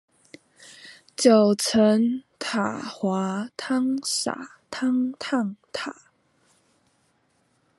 [1.15, 5.95] 九層塔滑湯灑湯燙塔